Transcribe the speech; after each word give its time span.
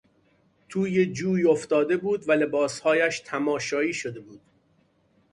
توی 0.69 1.05
جوی 1.05 1.45
افتاده 1.47 1.97
بود 1.97 2.29
و 2.29 2.31
لباس 2.31 2.79
هایش 2.79 3.19
تماشایی 3.19 3.93
شده 3.93 4.19
بود. 4.19 4.41